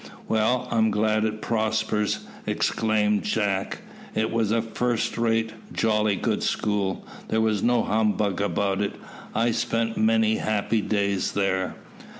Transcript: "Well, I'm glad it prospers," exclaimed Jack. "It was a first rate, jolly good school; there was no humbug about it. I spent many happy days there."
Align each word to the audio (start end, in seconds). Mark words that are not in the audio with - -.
"Well, 0.27 0.67
I'm 0.71 0.89
glad 0.89 1.25
it 1.25 1.41
prospers," 1.43 2.21
exclaimed 2.47 3.21
Jack. 3.21 3.81
"It 4.15 4.31
was 4.31 4.49
a 4.49 4.59
first 4.59 5.15
rate, 5.15 5.51
jolly 5.71 6.15
good 6.15 6.41
school; 6.41 7.05
there 7.27 7.39
was 7.39 7.61
no 7.61 7.83
humbug 7.83 8.41
about 8.41 8.81
it. 8.81 8.93
I 9.35 9.51
spent 9.51 9.97
many 9.97 10.37
happy 10.37 10.81
days 10.81 11.33
there." 11.33 11.75